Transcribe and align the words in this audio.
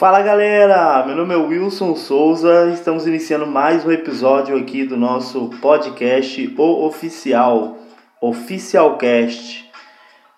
Fala 0.00 0.22
galera, 0.22 1.04
meu 1.06 1.14
nome 1.14 1.34
é 1.34 1.36
Wilson 1.36 1.94
Souza, 1.94 2.70
estamos 2.72 3.06
iniciando 3.06 3.46
mais 3.46 3.84
um 3.84 3.92
episódio 3.92 4.56
aqui 4.56 4.82
do 4.82 4.96
nosso 4.96 5.50
podcast 5.60 6.54
O 6.56 6.86
Oficial, 6.86 7.76
Oficialcast. 8.18 9.70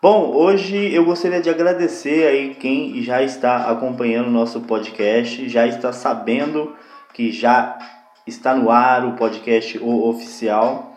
Bom, 0.02 0.32
hoje 0.34 0.92
eu 0.92 1.04
gostaria 1.04 1.40
de 1.40 1.48
agradecer 1.48 2.26
aí 2.26 2.56
quem 2.56 3.00
já 3.04 3.22
está 3.22 3.70
acompanhando 3.70 4.26
o 4.26 4.32
nosso 4.32 4.62
podcast, 4.62 5.48
já 5.48 5.64
está 5.64 5.92
sabendo 5.92 6.74
que 7.14 7.30
já 7.30 7.78
está 8.26 8.56
no 8.56 8.68
ar 8.68 9.06
o 9.06 9.12
podcast 9.12 9.78
O 9.78 10.08
Oficial. 10.08 10.92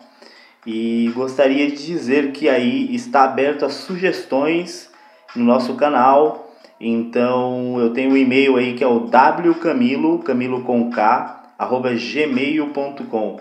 E 0.66 1.12
gostaria 1.14 1.70
de 1.70 1.86
dizer 1.86 2.32
que 2.32 2.48
aí 2.48 2.92
está 2.92 3.22
aberto 3.22 3.64
as 3.64 3.74
sugestões 3.74 4.90
no 5.36 5.44
nosso 5.44 5.76
canal 5.76 6.45
então 6.80 7.80
eu 7.80 7.92
tenho 7.92 8.12
um 8.12 8.16
e-mail 8.16 8.56
aí 8.56 8.74
que 8.74 8.84
é 8.84 8.86
o 8.86 9.06
wcamilo, 9.06 10.18
camilo 10.20 10.62
com 10.62 10.90
k, 10.90 11.52
arroba 11.58 11.90
gmail.com. 11.94 13.40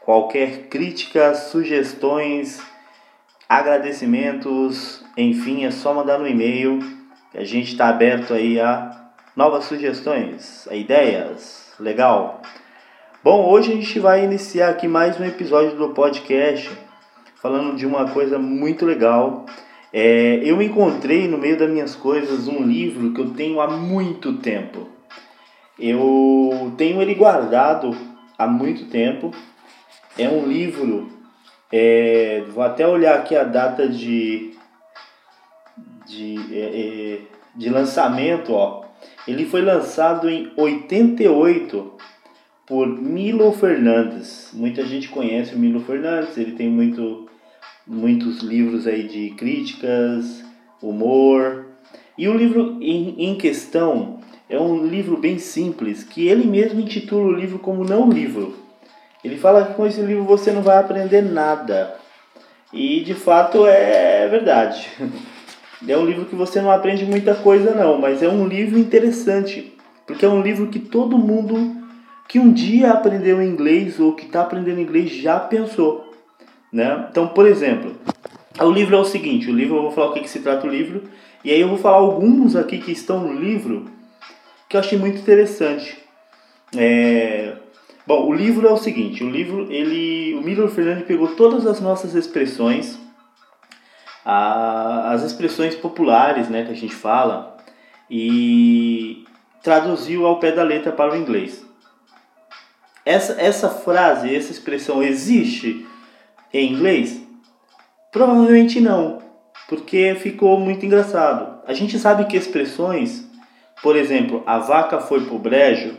Qualquer 0.00 0.68
crítica, 0.68 1.34
sugestões, 1.34 2.60
agradecimentos, 3.48 5.04
enfim, 5.16 5.64
é 5.64 5.70
só 5.70 5.92
mandar 5.92 6.18
no 6.18 6.26
e-mail 6.26 6.78
que 7.30 7.38
a 7.38 7.44
gente 7.44 7.72
está 7.72 7.88
aberto 7.88 8.32
aí 8.32 8.58
a 8.58 9.10
novas 9.36 9.64
sugestões, 9.64 10.66
a 10.70 10.74
ideias. 10.74 11.74
Legal? 11.78 12.42
Bom, 13.22 13.48
hoje 13.48 13.72
a 13.72 13.74
gente 13.74 14.00
vai 14.00 14.24
iniciar 14.24 14.70
aqui 14.70 14.88
mais 14.88 15.20
um 15.20 15.24
episódio 15.24 15.76
do 15.76 15.90
podcast 15.90 16.70
falando 17.36 17.76
de 17.76 17.86
uma 17.86 18.08
coisa 18.08 18.38
muito 18.38 18.84
legal 18.84 19.46
é, 19.92 20.40
eu 20.44 20.62
encontrei 20.62 21.26
no 21.26 21.36
meio 21.36 21.58
das 21.58 21.68
minhas 21.68 21.96
coisas 21.96 22.46
um 22.46 22.62
livro 22.62 23.12
que 23.12 23.20
eu 23.20 23.30
tenho 23.30 23.60
há 23.60 23.68
muito 23.68 24.34
tempo. 24.34 24.88
Eu 25.78 26.72
tenho 26.76 27.00
ele 27.02 27.14
guardado 27.14 27.96
há 28.38 28.46
muito 28.46 28.84
tempo. 28.86 29.32
É 30.16 30.28
um 30.28 30.46
livro, 30.46 31.08
é, 31.72 32.44
vou 32.50 32.62
até 32.62 32.86
olhar 32.86 33.18
aqui 33.18 33.34
a 33.34 33.44
data 33.44 33.88
de, 33.88 34.52
de, 36.06 36.36
é, 36.52 36.58
é 36.58 37.18
de 37.56 37.68
lançamento. 37.68 38.52
Ó. 38.52 38.84
Ele 39.26 39.46
foi 39.46 39.62
lançado 39.62 40.28
em 40.28 40.52
88 40.56 41.94
por 42.66 42.86
Milo 42.86 43.50
Fernandes. 43.52 44.50
Muita 44.52 44.84
gente 44.84 45.08
conhece 45.08 45.54
o 45.54 45.58
Milo 45.58 45.80
Fernandes, 45.80 46.36
ele 46.36 46.52
tem 46.52 46.68
muito 46.68 47.29
muitos 47.90 48.38
livros 48.38 48.86
aí 48.86 49.02
de 49.02 49.30
críticas, 49.30 50.44
humor. 50.80 51.66
E 52.16 52.28
o 52.28 52.36
livro 52.36 52.78
em, 52.80 53.16
em 53.18 53.34
questão 53.34 54.20
é 54.48 54.58
um 54.58 54.86
livro 54.86 55.16
bem 55.16 55.38
simples, 55.38 56.04
que 56.04 56.28
ele 56.28 56.46
mesmo 56.46 56.80
intitula 56.80 57.26
o 57.26 57.32
livro 57.32 57.58
como 57.58 57.84
não 57.84 58.08
livro. 58.08 58.54
Ele 59.24 59.36
fala 59.36 59.66
que 59.66 59.74
com 59.74 59.84
esse 59.86 60.00
livro 60.00 60.22
você 60.22 60.52
não 60.52 60.62
vai 60.62 60.78
aprender 60.78 61.20
nada. 61.20 61.96
E 62.72 63.00
de 63.00 63.14
fato 63.14 63.66
é 63.66 64.28
verdade. 64.28 64.88
É 65.88 65.96
um 65.96 66.04
livro 66.04 66.26
que 66.26 66.36
você 66.36 66.60
não 66.60 66.70
aprende 66.70 67.06
muita 67.06 67.34
coisa 67.34 67.74
não, 67.74 67.98
mas 67.98 68.22
é 68.22 68.28
um 68.28 68.46
livro 68.46 68.78
interessante, 68.78 69.74
porque 70.06 70.26
é 70.26 70.28
um 70.28 70.42
livro 70.42 70.66
que 70.66 70.78
todo 70.78 71.16
mundo 71.16 71.74
que 72.28 72.38
um 72.38 72.52
dia 72.52 72.90
aprendeu 72.90 73.42
inglês 73.42 73.98
ou 73.98 74.12
que 74.12 74.26
está 74.26 74.42
aprendendo 74.42 74.78
inglês 74.78 75.10
já 75.10 75.40
pensou. 75.40 76.09
Né? 76.72 77.06
Então, 77.10 77.28
por 77.28 77.46
exemplo, 77.46 77.96
o 78.60 78.70
livro 78.70 78.96
é 78.96 79.00
o 79.00 79.04
seguinte: 79.04 79.50
o 79.50 79.54
livro, 79.54 79.76
eu 79.76 79.82
vou 79.82 79.90
falar 79.90 80.10
o 80.10 80.12
que, 80.12 80.20
que 80.20 80.30
se 80.30 80.40
trata 80.40 80.66
o 80.66 80.70
livro, 80.70 81.02
e 81.44 81.50
aí 81.50 81.60
eu 81.60 81.68
vou 81.68 81.78
falar 81.78 81.96
alguns 81.96 82.54
aqui 82.54 82.78
que 82.78 82.92
estão 82.92 83.20
no 83.20 83.32
livro 83.32 83.86
que 84.68 84.76
eu 84.76 84.80
achei 84.80 84.96
muito 84.96 85.18
interessante. 85.18 85.98
É, 86.76 87.56
bom, 88.06 88.28
o 88.28 88.32
livro 88.32 88.68
é 88.68 88.72
o 88.72 88.76
seguinte: 88.76 89.24
o 89.24 89.30
livro, 89.30 89.66
ele, 89.70 90.34
o 90.34 90.42
Miller 90.42 90.68
Fernandes 90.68 91.06
pegou 91.06 91.34
todas 91.34 91.66
as 91.66 91.80
nossas 91.80 92.14
expressões, 92.14 92.98
a, 94.24 95.12
as 95.12 95.24
expressões 95.24 95.74
populares, 95.74 96.48
né, 96.48 96.64
que 96.64 96.70
a 96.70 96.76
gente 96.76 96.94
fala, 96.94 97.56
e 98.08 99.24
traduziu 99.62 100.24
ao 100.24 100.38
pé 100.38 100.52
da 100.52 100.62
letra 100.62 100.92
para 100.92 101.12
o 101.12 101.16
inglês. 101.16 101.66
Essa, 103.04 103.40
essa 103.40 103.68
frase, 103.68 104.34
essa 104.34 104.52
expressão 104.52 105.02
existe 105.02 105.86
em 106.52 106.72
inglês? 106.72 107.20
Provavelmente 108.12 108.80
não, 108.80 109.18
porque 109.68 110.16
ficou 110.16 110.58
muito 110.58 110.84
engraçado. 110.84 111.60
A 111.66 111.72
gente 111.72 111.98
sabe 111.98 112.24
que 112.24 112.36
expressões, 112.36 113.24
por 113.82 113.96
exemplo, 113.96 114.42
a 114.46 114.58
vaca 114.58 115.00
foi 115.00 115.24
pro 115.24 115.38
brejo, 115.38 115.94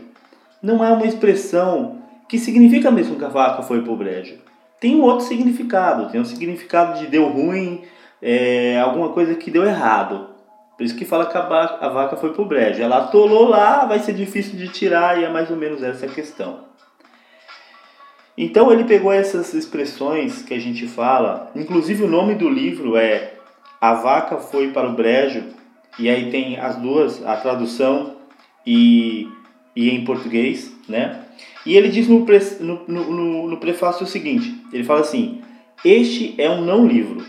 não 0.61 0.83
é 0.83 0.91
uma 0.91 1.05
expressão 1.05 2.01
que 2.27 2.37
significa 2.37 2.91
mesmo 2.91 3.15
que 3.15 3.25
a 3.25 3.29
vaca 3.29 3.61
foi 3.63 3.81
pro 3.81 3.95
brejo. 3.95 4.37
Tem 4.79 4.95
um 4.95 5.01
outro 5.01 5.25
significado, 5.25 6.09
tem 6.09 6.19
um 6.19 6.25
significado 6.25 6.99
de 6.99 7.07
deu 7.07 7.27
ruim, 7.27 7.83
é, 8.21 8.79
alguma 8.79 9.09
coisa 9.09 9.35
que 9.35 9.51
deu 9.51 9.63
errado. 9.63 10.29
Por 10.77 10.83
isso 10.83 10.95
que 10.95 11.05
fala 11.05 11.27
que 11.27 11.37
a 11.37 11.41
vaca, 11.41 11.85
a 11.85 11.89
vaca 11.89 12.17
foi 12.17 12.33
pro 12.33 12.45
brejo. 12.45 12.81
Ela 12.81 12.97
atolou 12.97 13.47
lá, 13.47 13.85
vai 13.85 13.99
ser 13.99 14.13
difícil 14.13 14.57
de 14.57 14.67
tirar 14.67 15.19
e 15.19 15.23
é 15.23 15.29
mais 15.29 15.49
ou 15.51 15.57
menos 15.57 15.83
essa 15.83 16.05
a 16.05 16.09
questão. 16.09 16.70
Então 18.43 18.73
ele 18.73 18.85
pegou 18.85 19.13
essas 19.13 19.53
expressões 19.53 20.41
que 20.41 20.55
a 20.55 20.59
gente 20.59 20.87
fala, 20.87 21.51
inclusive 21.55 22.03
o 22.03 22.07
nome 22.07 22.33
do 22.33 22.49
livro 22.49 22.97
é 22.97 23.33
A 23.79 23.93
Vaca 23.93 24.37
Foi 24.37 24.69
para 24.69 24.89
o 24.89 24.93
Brejo, 24.93 25.43
e 25.99 26.09
aí 26.09 26.31
tem 26.31 26.57
as 26.57 26.75
duas, 26.77 27.23
a 27.23 27.37
tradução 27.37 28.15
e, 28.65 29.27
e 29.75 29.91
em 29.91 30.03
português, 30.03 30.75
né? 30.89 31.19
E 31.63 31.77
ele 31.77 31.89
diz 31.89 32.07
no, 32.07 32.25
pre, 32.25 32.39
no, 32.61 32.83
no, 32.87 33.47
no 33.47 33.57
prefácio 33.57 34.05
o 34.05 34.09
seguinte: 34.09 34.51
ele 34.73 34.83
fala 34.83 35.01
assim, 35.01 35.43
este 35.85 36.33
é 36.39 36.49
um 36.49 36.65
não 36.65 36.87
livro. 36.87 37.23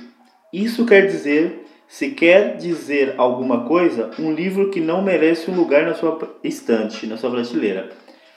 Isso 0.51 0.87
quer 0.87 1.07
dizer, 1.09 1.67
se 1.87 2.13
quer 2.13 2.57
dizer 2.57 3.17
alguma 3.19 3.65
coisa, 3.65 4.13
um 4.19 4.33
livro 4.33 4.71
que 4.71 4.81
não 4.81 5.03
merece 5.03 5.51
um 5.51 5.55
lugar 5.55 5.85
na 5.85 5.93
sua 5.93 6.19
estante, 6.43 7.07
na 7.07 7.19
sua 7.19 7.31
prateleira. 7.31 7.91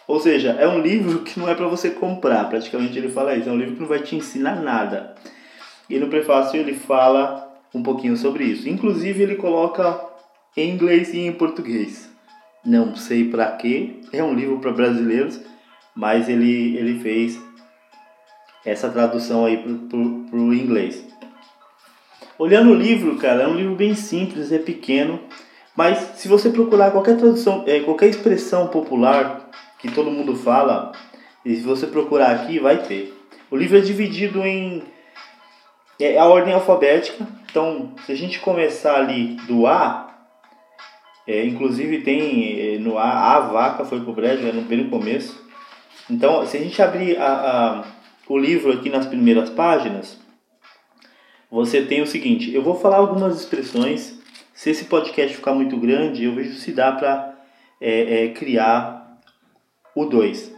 Ou 0.08 0.20
seja, 0.20 0.52
é 0.52 0.68
um 0.68 0.80
livro 0.80 1.20
que 1.20 1.40
não 1.40 1.50
é 1.50 1.56
para 1.56 1.68
você 1.68 1.90
comprar, 1.90 2.48
praticamente 2.50 2.98
ele 2.98 3.10
fala 3.10 3.36
isso, 3.36 3.50
é 3.50 3.52
um 3.52 3.58
livro 3.58 3.76
que 3.76 3.82
não 3.82 3.88
vai 3.88 4.00
te 4.00 4.16
ensinar 4.16 4.62
nada. 4.62 5.16
E 5.90 5.98
no 5.98 6.08
prefácio 6.08 6.60
ele 6.60 6.74
fala 6.74 7.52
um 7.74 7.82
pouquinho 7.82 8.16
sobre 8.16 8.44
isso. 8.44 8.70
Inclusive 8.70 9.24
ele 9.24 9.36
coloca 9.36 10.00
em 10.56 10.70
inglês 10.70 11.14
e 11.14 11.20
em 11.20 11.32
português. 11.32 12.10
Não 12.64 12.96
sei 12.96 13.30
para 13.30 13.52
quê, 13.52 14.00
é 14.12 14.24
um 14.24 14.34
livro 14.34 14.60
para 14.60 14.72
brasileiros, 14.72 15.40
mas 15.96 16.30
ele, 16.30 16.78
ele 16.78 17.00
fez 17.00 17.40
essa 18.66 18.90
tradução 18.90 19.46
aí 19.46 19.58
para 19.58 20.00
o 20.40 20.54
inglês. 20.54 21.06
Olhando 22.38 22.72
o 22.72 22.76
livro, 22.76 23.16
cara, 23.18 23.44
é 23.44 23.48
um 23.48 23.56
livro 23.56 23.76
bem 23.76 23.96
simples, 23.96 24.52
é 24.52 24.58
pequeno, 24.58 25.20
mas 25.76 25.98
se 26.16 26.28
você 26.28 26.50
procurar 26.50 26.92
qualquer 26.92 27.18
tradução, 27.18 27.64
é, 27.68 27.80
qualquer 27.82 28.10
expressão 28.10 28.68
popular 28.68 29.50
que 29.86 29.94
todo 29.94 30.12
mundo 30.12 30.36
fala, 30.36 30.92
e 31.44 31.56
se 31.56 31.62
você 31.62 31.88
procurar 31.88 32.32
aqui, 32.32 32.60
vai 32.60 32.84
ter. 32.84 33.14
O 33.50 33.56
livro 33.56 33.78
é 33.78 33.82
dividido 33.82 34.46
em 34.46 34.84
é 36.00 36.18
a 36.18 36.26
ordem 36.26 36.54
alfabética. 36.54 37.26
Então, 37.50 37.94
se 38.06 38.12
a 38.12 38.16
gente 38.16 38.40
começar 38.40 38.96
ali 38.96 39.36
do 39.48 39.66
A, 39.66 40.14
é, 41.28 41.46
inclusive 41.46 42.02
tem 42.02 42.76
é, 42.76 42.78
no 42.80 42.98
A, 42.98 43.36
a 43.36 43.40
vaca 43.40 43.86
foi 43.86 44.02
pro 44.02 44.14
brejo, 44.14 44.48
é 44.48 44.52
no 44.52 44.62
bem 44.62 44.84
no 44.84 44.90
começo. 44.90 45.44
Então, 46.10 46.46
se 46.46 46.58
a 46.58 46.60
gente 46.60 46.82
abrir 46.82 47.18
a, 47.18 47.28
a, 47.28 47.84
o 48.28 48.38
livro 48.38 48.72
aqui 48.72 48.90
nas 48.90 49.06
primeiras 49.06 49.50
páginas, 49.50 50.20
você 51.50 51.82
tem 51.82 52.02
o 52.02 52.08
seguinte: 52.08 52.54
eu 52.54 52.62
vou 52.62 52.76
falar 52.76 52.98
algumas 52.98 53.40
expressões. 53.40 54.20
Se 54.54 54.70
esse 54.70 54.86
podcast 54.86 55.36
ficar 55.36 55.54
muito 55.54 55.78
grande, 55.78 56.24
eu 56.24 56.34
vejo 56.34 56.54
se 56.54 56.72
dá 56.72 56.92
para 56.92 57.36
é, 57.82 58.26
é, 58.26 58.28
criar 58.30 59.05
o 59.96 60.06
2, 60.06 60.54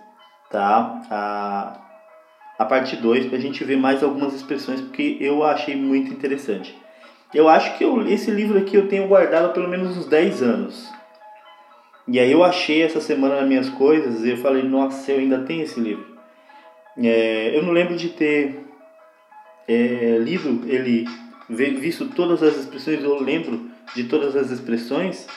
tá? 0.50 1.02
A, 1.10 1.80
a 2.58 2.66
parte 2.66 2.96
2 2.96 3.28
para 3.28 3.38
a 3.38 3.42
gente 3.42 3.64
ver 3.64 3.78
mais 3.78 4.04
algumas 4.04 4.34
expressões 4.34 4.82
porque 4.82 5.18
eu 5.22 5.44
achei 5.44 5.76
muito 5.76 6.12
interessante. 6.12 6.76
Eu 7.34 7.48
acho 7.48 7.78
que 7.78 7.84
eu, 7.84 8.08
esse 8.08 8.32
livro 8.32 8.58
aqui 8.58 8.76
eu 8.76 8.88
tenho 8.88 9.08
guardado 9.08 9.46
há 9.46 9.50
pelo 9.50 9.68
menos 9.68 9.96
uns 9.98 10.06
10 10.08 10.42
anos. 10.42 10.90
E 12.08 12.20
aí 12.20 12.32
eu 12.32 12.44
achei 12.44 12.82
essa 12.82 13.02
semana 13.02 13.36
nas 13.36 13.48
minhas 13.48 13.70
coisas 13.70 14.24
e 14.24 14.30
eu 14.30 14.38
falei, 14.38 14.64
nossa, 14.64 15.12
eu 15.12 15.20
ainda 15.20 15.40
tenho 15.40 15.64
esse 15.64 15.80
livro. 15.80 16.18
É, 16.98 17.56
eu 17.56 17.64
não 17.64 17.74
lembro 17.74 17.96
de 17.96 18.10
ter 18.10 18.66
é, 19.68 20.18
lido 20.20 20.68
ele, 20.68 21.06
visto 21.50 22.08
todas 22.08 22.42
as 22.42 22.56
expressões, 22.56 23.04
eu 23.04 23.22
lembro 23.22 23.70
de 23.94 24.06
todas 24.06 24.36
as 24.36 24.50
expressões, 24.50 25.28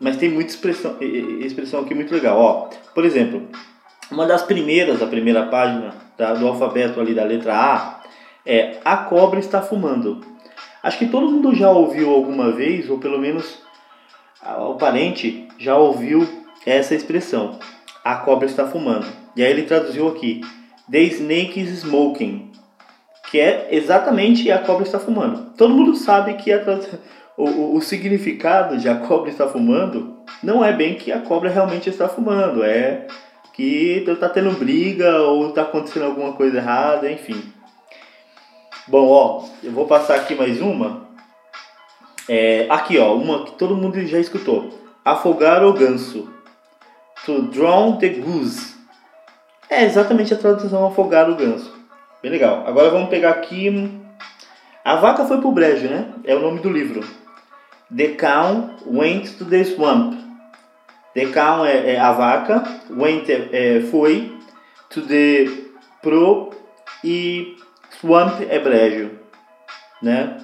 mas 0.00 0.16
tem 0.16 0.28
muita 0.28 0.50
expressão, 0.50 0.96
expressão 1.00 1.80
aqui 1.80 1.94
muito 1.94 2.12
legal. 2.12 2.36
Ó, 2.38 2.70
por 3.00 3.06
exemplo, 3.06 3.48
uma 4.10 4.26
das 4.26 4.42
primeiras, 4.42 5.00
a 5.00 5.06
primeira 5.06 5.46
página 5.46 5.94
da, 6.18 6.34
do 6.34 6.46
alfabeto 6.46 7.00
ali 7.00 7.14
da 7.14 7.24
letra 7.24 7.54
A 7.54 8.00
é 8.44 8.76
A 8.84 8.98
cobra 8.98 9.40
está 9.40 9.62
fumando. 9.62 10.20
Acho 10.82 10.98
que 10.98 11.06
todo 11.06 11.30
mundo 11.30 11.54
já 11.54 11.70
ouviu 11.70 12.10
alguma 12.10 12.52
vez, 12.52 12.90
ou 12.90 12.98
pelo 12.98 13.18
menos 13.18 13.62
o 14.68 14.74
parente 14.74 15.48
já 15.58 15.78
ouviu 15.78 16.28
essa 16.66 16.94
expressão. 16.94 17.58
A 18.04 18.16
cobra 18.16 18.44
está 18.44 18.66
fumando. 18.66 19.06
E 19.34 19.42
aí 19.42 19.50
ele 19.50 19.62
traduziu 19.62 20.06
aqui: 20.08 20.42
The 20.90 21.00
snake 21.00 21.58
is 21.58 21.70
smoking. 21.78 22.52
Que 23.30 23.40
é 23.40 23.68
exatamente 23.70 24.52
a 24.52 24.58
cobra 24.58 24.82
está 24.82 24.98
fumando. 24.98 25.54
Todo 25.56 25.72
mundo 25.72 25.96
sabe 25.96 26.34
que 26.34 26.52
a, 26.52 26.62
o, 27.40 27.48
o, 27.48 27.76
o 27.76 27.80
significado 27.80 28.76
de 28.76 28.88
a 28.88 28.96
cobra 28.96 29.30
está 29.30 29.48
fumando 29.48 30.16
não 30.42 30.64
é 30.64 30.72
bem 30.72 30.94
que 30.94 31.10
a 31.10 31.20
cobra 31.20 31.50
realmente 31.50 31.88
está 31.88 32.08
fumando, 32.08 32.62
é 32.62 33.06
que 33.52 34.04
está 34.06 34.28
tendo 34.28 34.52
briga 34.52 35.18
ou 35.22 35.48
está 35.48 35.62
acontecendo 35.62 36.04
alguma 36.04 36.32
coisa 36.32 36.58
errada, 36.58 37.10
enfim. 37.10 37.42
Bom, 38.86 39.08
ó, 39.08 39.44
eu 39.62 39.72
vou 39.72 39.86
passar 39.86 40.16
aqui 40.16 40.34
mais 40.34 40.60
uma. 40.60 41.08
É, 42.28 42.66
aqui, 42.70 42.98
ó, 42.98 43.14
uma 43.14 43.44
que 43.44 43.52
todo 43.52 43.76
mundo 43.76 44.00
já 44.06 44.18
escutou. 44.18 44.70
Afogar 45.04 45.64
o 45.64 45.72
ganso. 45.72 46.32
To 47.24 47.42
drown 47.42 47.98
the 47.98 48.08
goose. 48.08 48.74
É 49.68 49.84
exatamente 49.84 50.32
a 50.32 50.38
tradução 50.38 50.86
afogar 50.86 51.28
o 51.28 51.36
ganso. 51.36 51.72
Bem 52.22 52.30
legal. 52.30 52.64
Agora 52.66 52.90
vamos 52.90 53.10
pegar 53.10 53.30
aqui. 53.30 54.00
A 54.84 54.96
vaca 54.96 55.24
foi 55.24 55.38
pro 55.38 55.52
brejo, 55.52 55.88
né? 55.88 56.14
É 56.24 56.34
o 56.34 56.40
nome 56.40 56.60
do 56.60 56.70
livro. 56.70 57.19
The 57.96 58.14
cow 58.14 58.70
went 58.86 59.36
to 59.38 59.44
the 59.44 59.64
swamp. 59.64 60.14
The 61.14 61.26
cow 61.32 61.64
é, 61.64 61.94
é 61.94 62.00
a 62.00 62.12
vaca, 62.12 62.62
went 62.88 63.28
é, 63.28 63.48
é, 63.52 63.80
foi, 63.80 64.32
to 64.90 65.02
the 65.02 65.48
pro 66.00 66.50
e 67.02 67.56
swamp 68.00 68.40
é 68.48 68.58
brejo, 68.58 69.10
né? 70.00 70.38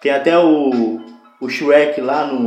Tem 0.00 0.12
até 0.12 0.38
o, 0.38 1.00
o 1.40 1.48
Shrek 1.48 2.00
lá 2.00 2.26
no, 2.26 2.46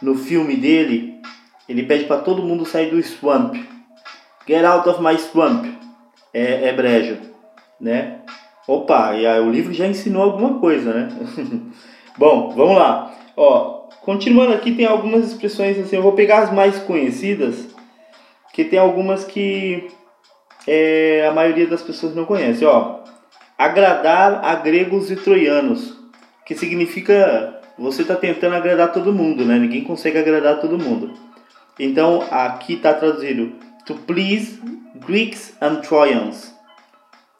no 0.00 0.14
filme 0.16 0.56
dele, 0.56 1.20
ele 1.68 1.84
pede 1.84 2.04
para 2.04 2.22
todo 2.22 2.42
mundo 2.42 2.66
sair 2.66 2.90
do 2.90 3.02
swamp. 3.02 3.54
Get 4.48 4.64
out 4.64 4.88
of 4.88 5.00
my 5.00 5.16
swamp. 5.18 5.66
É, 6.34 6.68
é 6.68 6.72
brejo, 6.72 7.18
né? 7.80 8.20
Opa, 8.66 9.14
e 9.14 9.26
aí 9.26 9.40
o 9.40 9.50
livro 9.50 9.72
já 9.72 9.86
ensinou 9.86 10.22
alguma 10.22 10.58
coisa, 10.58 10.92
né? 10.92 11.08
Bom, 12.18 12.52
vamos 12.54 12.76
lá. 12.76 13.14
Ó, 13.36 13.82
Continuando 14.02 14.52
aqui, 14.52 14.72
tem 14.72 14.84
algumas 14.84 15.30
expressões 15.30 15.78
assim, 15.78 15.94
eu 15.94 16.02
vou 16.02 16.12
pegar 16.12 16.40
as 16.40 16.52
mais 16.52 16.76
conhecidas, 16.76 17.68
que 18.52 18.64
tem 18.64 18.76
algumas 18.76 19.24
que 19.24 19.86
é, 20.66 21.24
a 21.28 21.32
maioria 21.32 21.68
das 21.68 21.82
pessoas 21.82 22.12
não 22.12 22.24
conhece. 22.24 22.64
Ó, 22.64 22.98
agradar 23.56 24.44
a 24.44 24.56
gregos 24.56 25.08
e 25.08 25.14
troianos, 25.14 25.96
que 26.44 26.56
significa 26.56 27.60
você 27.78 28.02
está 28.02 28.16
tentando 28.16 28.56
agradar 28.56 28.92
todo 28.92 29.12
mundo, 29.12 29.44
né? 29.44 29.56
Ninguém 29.56 29.84
consegue 29.84 30.18
agradar 30.18 30.60
todo 30.60 30.76
mundo. 30.76 31.14
Então 31.78 32.24
aqui 32.28 32.74
está 32.74 32.92
traduzido 32.94 33.52
to 33.86 33.94
please 33.94 34.60
Greeks 34.96 35.56
and 35.60 35.76
Trojans, 35.76 36.52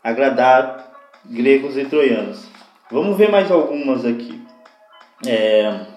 agradar 0.02 0.92
gregos 1.24 1.76
e 1.76 1.84
troianos. 1.86 2.46
Vamos 2.88 3.16
ver 3.16 3.32
mais 3.32 3.50
algumas 3.50 4.04
aqui. 4.04 4.51
É, 5.26 5.92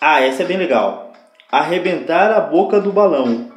ah, 0.00 0.20
essa 0.20 0.44
é 0.44 0.46
bem 0.46 0.56
legal. 0.56 1.12
Arrebentar 1.50 2.30
a 2.30 2.40
boca 2.40 2.80
do 2.80 2.92
balão. 2.92 3.50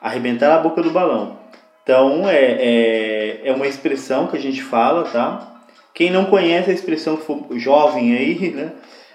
Arrebentar 0.00 0.52
a 0.52 0.58
boca 0.58 0.82
do 0.82 0.90
balão. 0.90 1.38
Então, 1.82 2.28
é, 2.28 2.56
é, 2.58 3.40
é 3.44 3.52
uma 3.52 3.68
expressão 3.68 4.26
que 4.26 4.36
a 4.36 4.40
gente 4.40 4.62
fala, 4.62 5.04
tá? 5.04 5.62
Quem 5.94 6.10
não 6.10 6.24
conhece 6.24 6.70
a 6.70 6.74
expressão 6.74 7.20
jovem 7.52 8.16
aí, 8.16 8.50
né? 8.56 8.72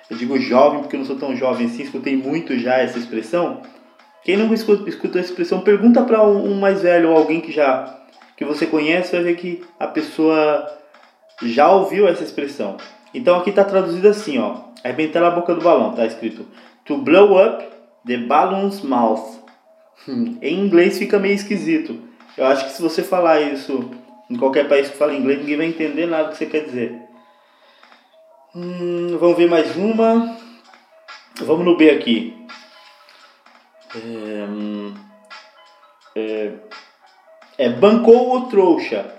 Eu 0.09 0.15
digo 0.15 0.39
jovem 0.39 0.79
porque 0.79 0.95
eu 0.95 0.99
não 0.99 1.05
sou 1.05 1.17
tão 1.17 1.35
jovem 1.35 1.67
assim, 1.67 1.83
escutei 1.83 2.15
muito 2.15 2.57
já 2.57 2.77
essa 2.77 2.97
expressão. 2.97 3.61
Quem 4.23 4.37
não 4.37 4.53
escuta, 4.53 4.89
escuta 4.89 5.17
a 5.17 5.21
expressão, 5.21 5.59
pergunta 5.59 6.03
para 6.03 6.23
um, 6.23 6.51
um 6.51 6.59
mais 6.59 6.81
velho 6.81 7.09
ou 7.09 7.17
alguém 7.17 7.41
que 7.41 7.51
já 7.51 7.97
que 8.37 8.45
você 8.45 8.65
conhece, 8.65 9.11
vai 9.11 9.23
ver 9.23 9.35
que 9.35 9.61
a 9.77 9.85
pessoa 9.87 10.78
já 11.41 11.71
ouviu 11.71 12.07
essa 12.07 12.23
expressão. 12.23 12.77
Então 13.13 13.37
aqui 13.37 13.49
está 13.49 13.63
traduzido 13.63 14.07
assim, 14.07 14.37
ó. 14.39 14.57
Arrebentar 14.83 15.23
a 15.23 15.31
boca 15.31 15.53
do 15.53 15.61
balão, 15.61 15.93
tá 15.93 16.05
escrito 16.05 16.45
To 16.85 16.97
blow 16.97 17.37
up 17.37 17.65
the 18.05 18.17
balloon's 18.17 18.81
mouth. 18.81 19.39
em 20.07 20.59
inglês 20.59 20.97
fica 20.97 21.19
meio 21.19 21.35
esquisito. 21.35 21.99
Eu 22.37 22.45
acho 22.45 22.65
que 22.65 22.71
se 22.71 22.81
você 22.81 23.03
falar 23.03 23.41
isso 23.41 23.91
em 24.29 24.37
qualquer 24.37 24.67
país 24.67 24.89
que 24.89 24.97
fala 24.97 25.15
inglês, 25.15 25.39
ninguém 25.39 25.57
vai 25.57 25.65
entender 25.65 26.05
nada 26.05 26.29
que 26.29 26.37
você 26.37 26.45
quer 26.45 26.65
dizer. 26.65 26.95
Hum, 28.55 29.17
vamos 29.19 29.37
ver 29.37 29.49
mais 29.49 29.75
uma. 29.75 30.37
Vamos 31.41 31.65
no 31.65 31.77
B 31.77 31.89
aqui. 31.89 32.35
É, 33.95 34.45
hum, 34.47 34.93
é, 36.15 36.51
é 37.57 37.69
bancou 37.69 38.37
o 38.37 38.45
trouxa. 38.47 39.13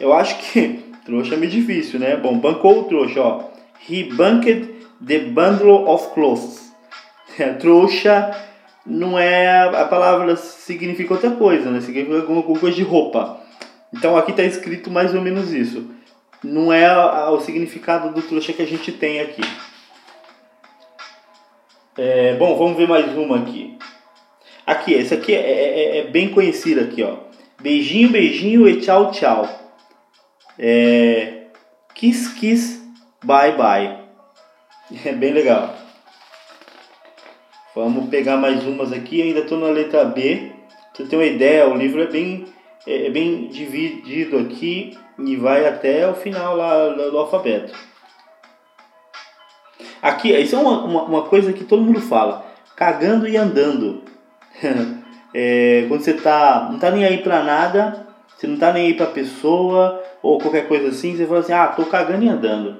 Eu 0.00 0.12
acho 0.12 0.38
que 0.38 0.93
trouxa 1.04 1.34
é 1.34 1.36
meio 1.36 1.50
difícil, 1.50 2.00
né? 2.00 2.16
Bom, 2.16 2.38
bancou 2.38 2.80
o 2.80 2.84
trouxa, 2.84 3.20
ó. 3.20 3.44
He 3.88 4.04
banked 4.04 4.74
The 5.06 5.18
Bundle 5.20 5.88
of 5.88 6.14
Clothes. 6.14 6.64
É, 7.38 7.52
trouxa 7.54 8.32
não 8.86 9.18
é 9.18 9.66
a 9.74 9.86
palavra 9.86 10.36
significa 10.36 11.14
outra 11.14 11.30
coisa, 11.32 11.70
né? 11.70 11.80
Significa 11.80 12.16
alguma 12.16 12.42
coisa 12.42 12.76
de 12.76 12.82
roupa. 12.82 13.40
Então 13.92 14.16
aqui 14.16 14.30
está 14.30 14.42
escrito 14.42 14.90
mais 14.90 15.14
ou 15.14 15.20
menos 15.20 15.52
isso. 15.52 15.90
Não 16.42 16.72
é 16.72 16.92
o 17.30 17.40
significado 17.40 18.12
do 18.12 18.22
trouxa 18.22 18.52
que 18.52 18.62
a 18.62 18.66
gente 18.66 18.92
tem 18.92 19.20
aqui. 19.20 19.42
É, 21.96 22.34
bom, 22.34 22.56
vamos 22.56 22.76
ver 22.76 22.86
mais 22.86 23.16
uma 23.16 23.38
aqui. 23.38 23.78
Aqui, 24.66 24.94
essa 24.94 25.14
aqui 25.14 25.32
é, 25.32 25.38
é, 25.38 25.96
é, 25.96 25.98
é 25.98 26.02
bem 26.04 26.28
conhecida 26.30 26.82
aqui, 26.82 27.02
ó. 27.02 27.16
Beijinho, 27.60 28.10
beijinho 28.10 28.68
e 28.68 28.80
tchau, 28.80 29.10
tchau. 29.10 29.63
É, 30.58 31.46
kiss, 31.94 32.34
kiss, 32.34 32.82
bye, 33.24 33.52
bye. 33.52 34.04
É 35.04 35.12
bem 35.12 35.32
legal. 35.32 35.74
Vamos 37.74 38.08
pegar 38.08 38.36
mais 38.36 38.64
umas 38.64 38.92
aqui. 38.92 39.20
Ainda 39.22 39.40
estou 39.40 39.58
na 39.58 39.68
letra 39.68 40.04
B. 40.04 40.52
Você 40.92 41.04
ter 41.04 41.16
uma 41.16 41.24
ideia, 41.24 41.68
o 41.68 41.76
livro 41.76 42.02
é 42.02 42.06
bem, 42.06 42.46
é, 42.86 43.06
é 43.06 43.10
bem 43.10 43.48
dividido 43.48 44.38
aqui 44.38 44.96
e 45.18 45.36
vai 45.36 45.66
até 45.66 46.08
o 46.08 46.14
final 46.14 46.56
lá 46.56 46.88
do 46.88 47.18
alfabeto. 47.18 47.74
Aqui, 50.00 50.32
isso 50.38 50.54
é 50.54 50.58
uma, 50.58 50.84
uma, 50.84 51.02
uma 51.02 51.22
coisa 51.22 51.52
que 51.52 51.64
todo 51.64 51.82
mundo 51.82 52.00
fala. 52.00 52.46
Cagando 52.76 53.26
e 53.26 53.36
andando. 53.36 54.02
é, 55.34 55.86
quando 55.88 56.02
você 56.02 56.12
tá, 56.12 56.68
não 56.70 56.78
tá 56.78 56.90
nem 56.90 57.04
aí 57.04 57.18
pra 57.18 57.42
nada, 57.42 58.06
você 58.36 58.46
não 58.46 58.56
tá 58.56 58.72
nem 58.72 58.86
aí 58.86 58.94
pra 58.94 59.06
pessoa 59.06 60.00
ou 60.24 60.38
qualquer 60.38 60.66
coisa 60.66 60.88
assim, 60.88 61.14
você 61.14 61.26
fala 61.26 61.40
assim, 61.40 61.52
ah, 61.52 61.66
tô 61.66 61.84
cagando 61.84 62.24
e 62.24 62.28
andando. 62.30 62.78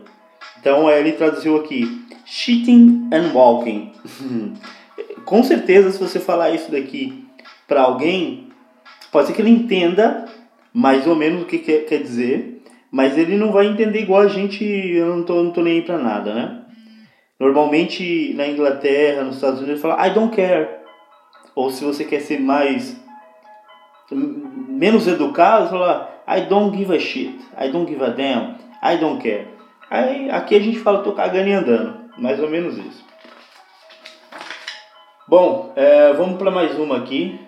Então 0.58 0.90
ele 0.90 1.12
traduziu 1.12 1.58
aqui 1.58 2.02
shitting 2.24 3.10
and 3.12 3.32
walking. 3.34 3.92
Com 5.26 5.42
certeza, 5.42 5.90
se 5.90 5.98
você 5.98 6.18
falar 6.18 6.52
isso 6.52 6.72
daqui 6.72 7.26
para 7.68 7.82
alguém, 7.82 8.48
pode 9.12 9.26
ser 9.26 9.34
que 9.34 9.42
ele 9.42 9.50
entenda 9.50 10.24
mais 10.72 11.06
ou 11.06 11.14
menos 11.14 11.42
o 11.42 11.44
que 11.44 11.58
quer, 11.58 11.84
quer 11.84 11.98
dizer, 11.98 12.62
mas 12.90 13.18
ele 13.18 13.36
não 13.36 13.52
vai 13.52 13.66
entender 13.66 14.00
igual 14.00 14.22
a 14.22 14.28
gente. 14.28 14.64
Eu 14.64 15.14
não 15.14 15.22
tô, 15.22 15.42
não 15.42 15.50
tô 15.50 15.60
nem 15.60 15.74
aí 15.74 15.82
para 15.82 15.98
nada, 15.98 16.32
né? 16.32 16.62
Normalmente 17.38 18.32
na 18.34 18.46
Inglaterra, 18.46 19.22
nos 19.22 19.34
Estados 19.34 19.60
Unidos, 19.60 19.82
fala 19.82 20.06
I 20.06 20.14
don't 20.14 20.34
care. 20.34 20.66
Ou 21.54 21.70
se 21.70 21.84
você 21.84 22.04
quer 22.04 22.20
ser 22.20 22.40
mais 22.40 22.98
menos 24.10 25.06
educado, 25.06 25.68
fala 25.68 26.13
I 26.26 26.42
don't 26.42 26.76
give 26.76 26.94
a 26.94 26.98
shit, 26.98 27.40
I 27.56 27.70
don't 27.70 27.86
give 27.86 28.02
a 28.02 28.10
damn, 28.10 28.56
I 28.82 28.96
don't 28.98 29.22
care. 29.22 29.48
Aí 29.90 30.30
aqui 30.30 30.56
a 30.56 30.60
gente 30.60 30.78
fala, 30.78 31.02
tô 31.02 31.12
cagando 31.12 31.48
e 31.48 31.52
andando. 31.52 32.04
Mais 32.16 32.40
ou 32.40 32.48
menos 32.48 32.78
isso. 32.78 33.04
Bom, 35.26 35.72
é, 35.74 36.12
vamos 36.12 36.38
para 36.38 36.50
mais 36.50 36.78
uma 36.78 36.98
aqui. 36.98 37.40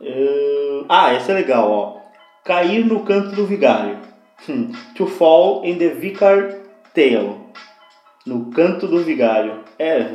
É, 0.00 0.82
ah, 0.88 1.12
essa 1.12 1.32
é 1.32 1.34
legal, 1.34 1.70
ó. 1.70 1.96
Cair 2.44 2.84
no 2.84 3.00
canto 3.00 3.34
do 3.34 3.46
vigário. 3.46 3.98
to 4.94 5.06
fall 5.06 5.64
in 5.64 5.78
the 5.78 5.88
vicar 5.88 6.60
tail. 6.92 7.40
No 8.26 8.50
canto 8.50 8.86
do 8.86 9.02
vigário. 9.02 9.60
É, 9.78 10.14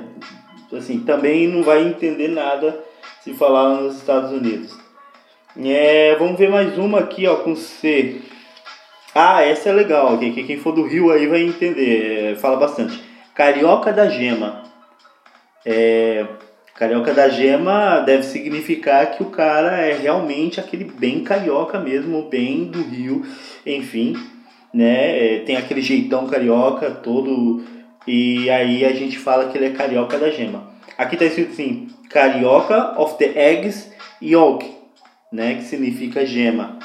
assim, 0.74 1.00
também 1.02 1.48
não 1.48 1.64
vai 1.64 1.84
entender 1.84 2.28
nada 2.28 2.84
se 3.22 3.34
falar 3.34 3.76
nos 3.76 3.98
Estados 3.98 4.32
Unidos. 4.32 4.78
É, 5.62 6.16
vamos 6.16 6.40
ver 6.40 6.50
mais 6.50 6.78
uma 6.78 7.00
aqui, 7.00 7.28
ó, 7.28 7.36
com 7.36 7.54
C. 7.54 8.22
Ah, 9.14 9.44
essa 9.44 9.68
é 9.68 9.74
legal, 9.74 10.18
que 10.18 10.44
quem 10.44 10.58
for 10.58 10.72
do 10.72 10.88
Rio 10.88 11.12
aí 11.12 11.28
vai 11.28 11.42
entender, 11.42 12.32
é, 12.32 12.36
fala 12.36 12.56
bastante. 12.56 12.98
Carioca 13.36 13.92
da 13.92 14.08
Gema. 14.08 14.64
É, 15.66 16.26
carioca 16.76 17.14
da 17.14 17.28
Gema 17.28 18.00
deve 18.00 18.24
significar 18.24 19.12
que 19.12 19.22
o 19.22 19.32
cara 19.32 19.82
é 19.82 19.98
realmente 19.98 20.62
aquele 20.62 20.86
bem 20.86 21.26
carioca 21.26 21.78
mesmo, 21.78 22.30
bem 22.30 22.64
do 22.64 22.82
Rio, 22.82 23.26
enfim, 23.66 24.16
né? 24.74 25.36
É, 25.36 25.40
tem 25.40 25.58
aquele 25.58 25.82
jeitão 25.82 26.26
carioca 26.26 26.90
todo 26.90 27.62
E 28.08 28.50
aí 28.50 28.86
a 28.86 28.94
gente 28.94 29.20
fala 29.20 29.50
que 29.50 29.58
ele 29.58 29.66
é 29.66 29.72
carioca 29.72 30.18
da 30.18 30.30
gema. 30.30 30.70
Aqui 30.98 31.16
está 31.16 31.26
escrito 31.26 31.52
assim, 31.52 31.90
carioca 32.10 32.94
of 32.98 33.18
the 33.18 33.34
eggs 33.36 33.92
yolk, 34.22 34.79
né, 35.32 35.56
que 35.56 35.64
significa 35.64 36.26
gema. 36.26 36.78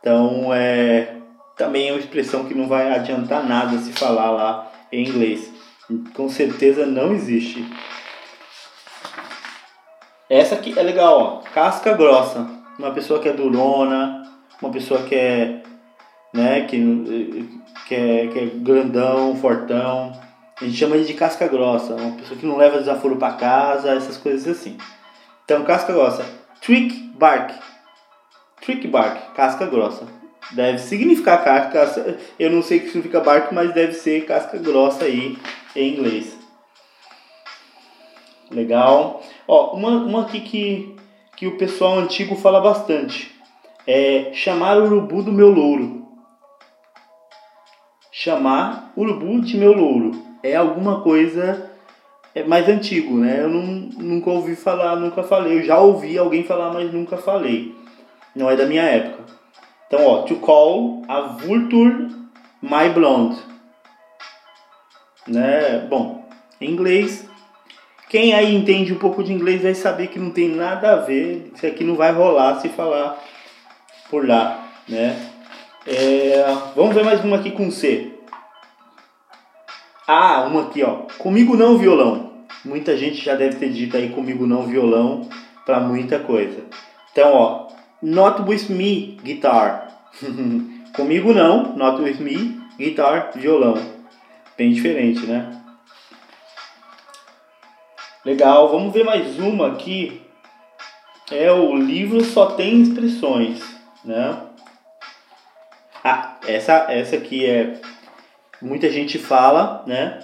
Então 0.00 0.52
é 0.52 1.16
também 1.56 1.88
é 1.88 1.92
uma 1.92 2.00
expressão 2.00 2.44
que 2.44 2.54
não 2.54 2.66
vai 2.66 2.92
adiantar 2.92 3.46
nada 3.46 3.78
se 3.78 3.92
falar 3.92 4.30
lá 4.30 4.72
em 4.90 5.06
inglês. 5.06 5.50
Com 6.14 6.28
certeza 6.28 6.84
não 6.86 7.12
existe. 7.12 7.64
Essa 10.28 10.56
aqui 10.56 10.76
é 10.76 10.82
legal, 10.82 11.18
ó. 11.18 11.50
Casca 11.50 11.92
grossa. 11.92 12.48
Uma 12.78 12.90
pessoa 12.90 13.20
que 13.20 13.28
é 13.28 13.32
durona, 13.32 14.22
uma 14.60 14.72
pessoa 14.72 15.02
que 15.02 15.14
é, 15.14 15.62
né, 16.32 16.62
que, 16.62 17.48
que, 17.86 17.94
é, 17.94 18.26
que 18.26 18.38
é 18.38 18.46
grandão, 18.46 19.36
fortão. 19.36 20.12
A 20.60 20.64
gente 20.64 20.76
chama 20.76 20.98
de 20.98 21.14
casca 21.14 21.46
grossa. 21.46 21.94
Uma 21.94 22.16
pessoa 22.16 22.38
que 22.38 22.46
não 22.46 22.56
leva 22.56 22.78
desaforo 22.78 23.16
para 23.16 23.34
casa, 23.34 23.92
essas 23.92 24.16
coisas 24.16 24.48
assim. 24.48 24.76
Então, 25.44 25.62
casca 25.62 25.92
grossa. 25.92 26.24
Trick 26.60 27.12
bark. 27.16 27.54
Trick 28.64 28.88
bark, 28.88 29.34
casca 29.34 29.66
grossa. 29.66 30.06
Deve 30.52 30.78
significar 30.78 31.44
casca. 31.44 32.18
Eu 32.38 32.50
não 32.50 32.62
sei 32.62 32.78
o 32.78 32.80
que 32.80 32.86
significa 32.88 33.20
bark, 33.20 33.52
mas 33.52 33.74
deve 33.74 33.92
ser 33.92 34.24
casca 34.24 34.56
grossa 34.56 35.04
aí 35.04 35.36
em 35.76 35.92
inglês. 35.92 36.38
Legal. 38.50 39.22
Ó, 39.46 39.74
uma, 39.74 39.90
uma 39.90 40.22
aqui 40.22 40.40
que, 40.40 40.96
que 41.36 41.46
o 41.46 41.58
pessoal 41.58 41.98
antigo 41.98 42.36
fala 42.36 42.60
bastante. 42.60 43.34
É 43.86 44.30
chamar 44.32 44.78
o 44.78 44.84
urubu 44.84 45.22
do 45.22 45.32
meu 45.32 45.50
louro. 45.50 46.06
Chamar 48.10 48.92
urubu 48.96 49.42
de 49.42 49.58
meu 49.58 49.72
louro. 49.72 50.12
É 50.42 50.56
alguma 50.56 51.02
coisa 51.02 51.70
é 52.34 52.42
mais 52.42 52.68
antigo, 52.68 53.16
né? 53.16 53.42
Eu 53.42 53.48
não, 53.48 53.62
nunca 53.62 54.30
ouvi 54.30 54.56
falar, 54.56 54.96
nunca 54.96 55.22
falei. 55.22 55.58
Eu 55.58 55.64
já 55.64 55.78
ouvi 55.78 56.16
alguém 56.16 56.44
falar, 56.44 56.72
mas 56.72 56.92
nunca 56.92 57.16
falei. 57.18 57.83
Não 58.34 58.50
é 58.50 58.56
da 58.56 58.66
minha 58.66 58.82
época. 58.82 59.24
Então, 59.86 60.06
ó, 60.06 60.22
to 60.22 60.36
call 60.36 61.02
a 61.08 61.20
vulture 61.20 62.08
my 62.60 62.88
blonde. 62.92 63.38
Né? 65.26 65.86
Bom, 65.88 66.26
em 66.60 66.70
inglês, 66.70 67.28
quem 68.08 68.34
aí 68.34 68.54
entende 68.54 68.92
um 68.92 68.98
pouco 68.98 69.22
de 69.22 69.32
inglês 69.32 69.62
vai 69.62 69.74
saber 69.74 70.08
que 70.08 70.18
não 70.18 70.30
tem 70.30 70.48
nada 70.48 70.92
a 70.92 70.96
ver. 70.96 71.50
Isso 71.54 71.66
aqui 71.66 71.84
não 71.84 71.94
vai 71.94 72.12
rolar 72.12 72.60
se 72.60 72.68
falar 72.68 73.22
por 74.10 74.26
lá, 74.26 74.68
né? 74.88 75.30
É, 75.86 76.44
vamos 76.74 76.94
ver 76.94 77.04
mais 77.04 77.22
uma 77.22 77.36
aqui 77.36 77.50
com 77.50 77.70
C. 77.70 78.12
Ah, 80.06 80.42
uma 80.42 80.62
aqui, 80.62 80.82
ó. 80.82 81.06
Comigo 81.18 81.56
não 81.56 81.78
violão. 81.78 82.32
Muita 82.64 82.96
gente 82.96 83.22
já 83.22 83.34
deve 83.34 83.56
ter 83.56 83.70
dito 83.70 83.96
aí 83.96 84.10
comigo 84.10 84.46
não 84.46 84.62
violão 84.62 85.28
para 85.66 85.80
muita 85.80 86.18
coisa. 86.18 86.62
Então, 87.12 87.32
ó, 87.32 87.68
not 88.04 88.42
with 88.42 88.68
me 88.68 89.18
guitar. 89.24 89.88
comigo 90.94 91.32
não, 91.32 91.74
not 91.74 92.00
with 92.02 92.20
me 92.20 92.60
guitar 92.78 93.32
violão. 93.34 93.74
Bem 94.58 94.72
diferente, 94.72 95.26
né? 95.26 95.62
Legal, 98.24 98.70
vamos 98.70 98.92
ver 98.92 99.04
mais 99.04 99.38
uma 99.38 99.68
aqui. 99.68 100.20
É 101.30 101.50
o 101.50 101.74
livro 101.74 102.22
só 102.22 102.46
tem 102.46 102.82
expressões, 102.82 103.62
né? 104.04 104.36
Ah, 106.04 106.36
essa 106.46 106.86
essa 106.90 107.16
aqui 107.16 107.46
é 107.46 107.80
muita 108.60 108.90
gente 108.90 109.18
fala, 109.18 109.82
né? 109.86 110.20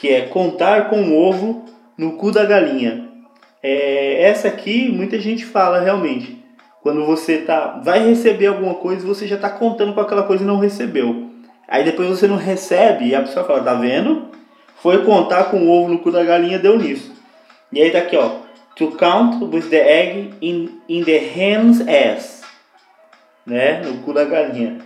Que 0.00 0.08
é 0.08 0.26
contar 0.26 0.90
com 0.90 1.00
o 1.02 1.16
ovo 1.16 1.64
no 1.96 2.16
cu 2.16 2.32
da 2.32 2.44
galinha. 2.44 3.08
É, 3.62 4.22
essa 4.24 4.48
aqui 4.48 4.90
muita 4.90 5.20
gente 5.20 5.44
fala 5.44 5.78
realmente. 5.80 6.39
Quando 6.82 7.04
você 7.04 7.38
tá, 7.38 7.80
vai 7.84 8.08
receber 8.08 8.46
alguma 8.46 8.74
coisa, 8.74 9.06
você 9.06 9.26
já 9.26 9.36
está 9.36 9.50
contando 9.50 9.92
com 9.92 10.00
aquela 10.00 10.22
coisa 10.22 10.42
e 10.42 10.46
não 10.46 10.58
recebeu. 10.58 11.30
Aí 11.68 11.84
depois 11.84 12.08
você 12.08 12.26
não 12.26 12.36
recebe 12.36 13.08
e 13.08 13.14
a 13.14 13.20
pessoa 13.20 13.44
fala, 13.44 13.62
tá 13.62 13.74
vendo? 13.74 14.28
Foi 14.82 15.04
contar 15.04 15.44
com 15.44 15.58
o 15.58 15.70
ovo 15.70 15.92
no 15.92 15.98
cu 15.98 16.10
da 16.10 16.24
galinha, 16.24 16.58
deu 16.58 16.78
nisso. 16.78 17.12
E 17.72 17.80
aí 17.80 17.90
tá 17.90 17.98
aqui, 17.98 18.16
ó. 18.16 18.30
To 18.76 18.92
count 18.92 19.44
with 19.44 19.68
the 19.68 19.76
egg 19.76 20.34
in, 20.40 20.80
in 20.88 21.04
the 21.04 21.18
hen's 21.18 21.82
ass. 21.86 22.42
Né? 23.46 23.82
No 23.82 23.98
cu 23.98 24.14
da 24.14 24.24
galinha. 24.24 24.78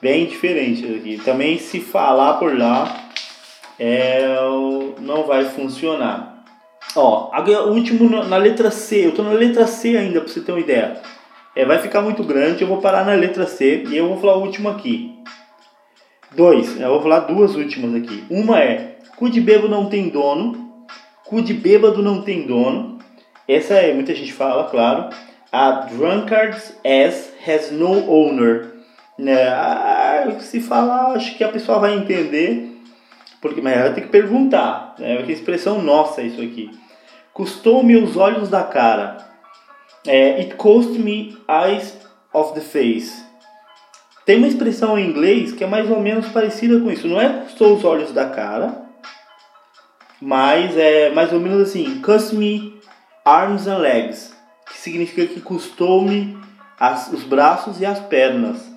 Bem 0.00 0.26
diferente 0.26 0.84
aqui. 0.86 1.20
Também 1.24 1.58
se 1.58 1.80
falar 1.80 2.34
por 2.34 2.56
lá, 2.56 3.08
é, 3.78 4.36
não 5.00 5.24
vai 5.24 5.44
funcionar. 5.46 6.44
Ó, 6.94 7.30
o 7.34 7.72
último 7.72 8.08
na 8.08 8.36
letra 8.36 8.70
C. 8.70 9.06
Eu 9.06 9.12
tô 9.12 9.22
na 9.22 9.32
letra 9.32 9.66
C 9.66 9.96
ainda, 9.96 10.20
pra 10.20 10.28
você 10.28 10.40
ter 10.40 10.52
uma 10.52 10.60
ideia. 10.60 11.02
É, 11.56 11.64
vai 11.64 11.78
ficar 11.78 12.00
muito 12.00 12.24
grande, 12.24 12.62
eu 12.62 12.68
vou 12.68 12.80
parar 12.80 13.04
na 13.04 13.14
letra 13.14 13.46
C 13.46 13.84
e 13.88 13.96
eu 13.96 14.08
vou 14.08 14.18
falar 14.18 14.36
o 14.36 14.42
último 14.42 14.68
aqui. 14.68 15.16
Dois, 16.34 16.80
eu 16.80 16.88
vou 16.88 17.00
falar 17.00 17.20
duas 17.20 17.54
últimas 17.54 17.94
aqui. 17.94 18.24
Uma 18.28 18.60
é, 18.60 18.96
cu 19.16 19.30
de 19.30 19.40
bêbado 19.40 19.68
não 19.68 19.86
tem 19.88 20.08
dono. 20.08 20.86
Cu 21.24 21.40
de 21.40 21.54
bêbado 21.54 22.02
não 22.02 22.22
tem 22.22 22.44
dono. 22.44 22.98
Essa 23.46 23.74
é, 23.74 23.94
muita 23.94 24.14
gente 24.14 24.32
fala, 24.32 24.64
claro. 24.64 25.10
A 25.52 25.70
drunkard's 25.70 26.76
ass 26.84 27.32
has 27.46 27.70
no 27.70 28.10
owner. 28.10 28.72
Né? 29.16 29.36
Se 30.40 30.60
falar, 30.60 31.12
acho 31.12 31.36
que 31.36 31.44
a 31.44 31.48
pessoa 31.48 31.78
vai 31.78 31.94
entender. 31.94 32.76
Porque, 33.40 33.60
mas 33.60 33.76
ela 33.76 33.92
tem 33.92 34.02
que 34.02 34.10
perguntar. 34.10 34.96
Né? 34.98 35.14
É 35.14 35.18
uma 35.20 35.30
expressão 35.30 35.80
nossa 35.80 36.20
isso 36.20 36.40
aqui. 36.40 36.68
Custou-me 37.32 37.96
os 37.96 38.16
olhos 38.16 38.48
da 38.48 38.64
cara. 38.64 39.33
É, 40.06 40.40
it 40.40 40.54
cost 40.56 40.98
me 40.98 41.36
eyes 41.48 41.96
of 42.32 42.52
the 42.54 42.60
face. 42.60 43.24
Tem 44.26 44.38
uma 44.38 44.48
expressão 44.48 44.98
em 44.98 45.08
inglês 45.08 45.52
que 45.52 45.64
é 45.64 45.66
mais 45.66 45.90
ou 45.90 46.00
menos 46.00 46.28
parecida 46.28 46.80
com 46.80 46.90
isso. 46.90 47.06
Não 47.06 47.20
é 47.20 47.28
custou 47.42 47.76
os 47.76 47.84
olhos 47.84 48.12
da 48.12 48.28
cara, 48.28 48.82
mas 50.20 50.76
é 50.76 51.10
mais 51.10 51.32
ou 51.32 51.40
menos 51.40 51.60
assim: 51.60 52.00
cost 52.00 52.34
me 52.34 52.80
arms 53.24 53.66
and 53.66 53.78
legs, 53.78 54.34
que 54.66 54.78
significa 54.78 55.26
que 55.26 55.40
custou-me 55.40 56.36
os 57.12 57.22
braços 57.24 57.80
e 57.80 57.86
as 57.86 58.00
pernas. 58.00 58.72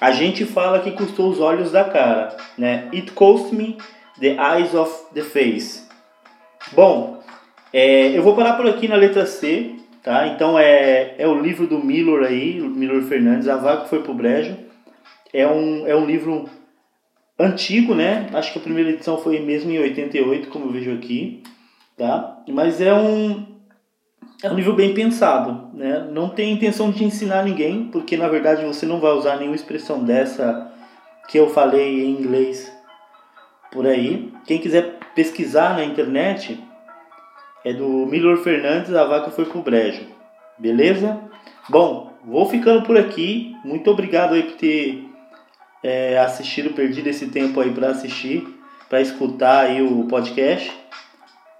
A 0.00 0.10
gente 0.10 0.44
fala 0.44 0.80
que 0.80 0.90
custou 0.92 1.30
os 1.30 1.40
olhos 1.40 1.70
da 1.70 1.84
cara, 1.84 2.36
né? 2.58 2.88
It 2.92 3.12
cost 3.12 3.54
me 3.54 3.78
the 4.18 4.36
eyes 4.36 4.74
of 4.74 4.90
the 5.14 5.22
face. 5.22 5.86
Bom, 6.72 7.22
é, 7.72 8.16
eu 8.16 8.22
vou 8.22 8.34
parar 8.34 8.54
por 8.54 8.66
aqui 8.66 8.88
na 8.88 8.96
letra 8.96 9.26
C, 9.26 9.76
tá? 10.02 10.28
Então 10.28 10.58
é, 10.58 11.14
é 11.18 11.26
o 11.26 11.40
livro 11.40 11.66
do 11.66 11.78
Miller 11.78 12.26
aí, 12.26 12.60
Miller 12.60 13.02
Fernandes, 13.02 13.48
A 13.48 13.56
Vaca 13.56 13.86
Foi 13.86 14.02
Pro 14.02 14.14
Brejo. 14.14 14.56
É 15.32 15.46
um, 15.46 15.86
é 15.86 15.96
um 15.96 16.04
livro 16.04 16.48
antigo, 17.38 17.94
né? 17.94 18.28
Acho 18.32 18.52
que 18.52 18.58
a 18.58 18.62
primeira 18.62 18.90
edição 18.90 19.18
foi 19.18 19.40
mesmo 19.40 19.70
em 19.70 19.78
88, 19.78 20.48
como 20.48 20.66
eu 20.66 20.72
vejo 20.72 20.94
aqui, 20.94 21.42
tá? 21.96 22.42
Mas 22.48 22.80
é 22.80 22.92
um, 22.92 23.46
é 24.42 24.50
um 24.50 24.54
livro 24.54 24.74
bem 24.74 24.92
pensado, 24.94 25.70
né? 25.74 26.08
Não 26.12 26.28
tem 26.28 26.52
intenção 26.52 26.90
de 26.90 27.04
ensinar 27.04 27.44
ninguém, 27.44 27.84
porque 27.84 28.16
na 28.16 28.28
verdade 28.28 28.64
você 28.64 28.84
não 28.84 29.00
vai 29.00 29.12
usar 29.12 29.36
nenhuma 29.36 29.56
expressão 29.56 30.02
dessa 30.04 30.70
que 31.28 31.38
eu 31.38 31.48
falei 31.48 32.04
em 32.04 32.10
inglês 32.10 32.70
por 33.70 33.86
aí. 33.86 34.32
Quem 34.46 34.58
quiser 34.58 34.98
pesquisar 35.14 35.74
na 35.74 35.84
internet 35.84 36.62
é 37.64 37.72
do 37.72 38.06
Miller 38.06 38.38
Fernandes, 38.38 38.94
A 38.94 39.04
Vaca 39.04 39.30
Foi 39.30 39.44
Pro 39.44 39.62
Brejo. 39.62 40.06
Beleza? 40.58 41.18
Bom, 41.68 42.12
vou 42.24 42.48
ficando 42.48 42.82
por 42.82 42.96
aqui. 42.96 43.56
Muito 43.64 43.90
obrigado 43.90 44.34
aí 44.34 44.42
por 44.42 44.56
ter 44.56 45.08
é, 45.82 46.18
assistido, 46.18 46.74
perdido 46.74 47.08
esse 47.08 47.28
tempo 47.28 47.60
aí 47.60 47.70
para 47.70 47.88
assistir, 47.88 48.46
para 48.88 49.00
escutar 49.00 49.66
aí 49.66 49.82
o 49.82 50.06
podcast. 50.06 50.72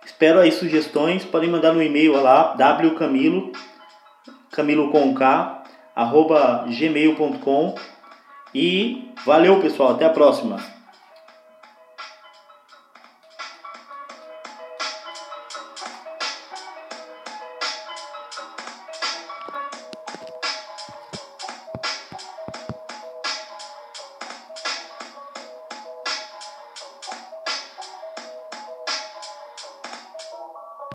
Espero 0.04 0.40
aí 0.40 0.50
sugestões, 0.50 1.24
podem 1.24 1.50
mandar 1.50 1.72
no 1.72 1.82
e-mail 1.82 2.20
lá, 2.20 2.56
wcamilo, 2.56 3.52
camilo 4.50 4.90
com 4.90 5.14
K, 5.14 5.64
arroba 5.94 6.66
gmail.com 6.68 7.74
e 8.54 9.08
valeu 9.24 9.60
pessoal, 9.60 9.92
até 9.92 10.04
a 10.04 10.10
próxima! 10.10 10.81